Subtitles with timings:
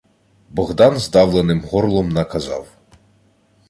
[0.49, 2.67] Богдан здавленим горлом наказав: